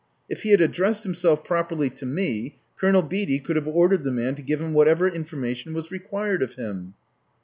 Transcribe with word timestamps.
If 0.27 0.41
he 0.41 0.49
had 0.49 0.61
addressed 0.61 1.03
himself 1.03 1.43
properly 1.43 1.91
to 1.91 2.07
me, 2.07 2.57
Colonel 2.75 3.03
Beatty 3.03 3.37
could 3.37 3.55
have 3.55 3.67
ordered 3.67 4.03
the 4.03 4.09
man 4.09 4.33
to 4.33 4.41
give 4.41 4.59
him 4.59 4.73
whatever 4.73 5.07
information 5.07 5.75
was 5.75 5.91
required 5.91 6.41
of 6.41 6.55
him." 6.55 6.95